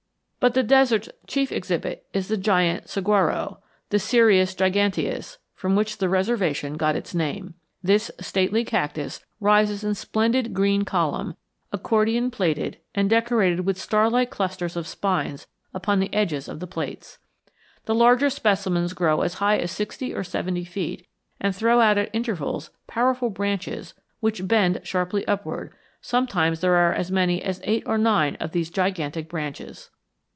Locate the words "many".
27.11-27.43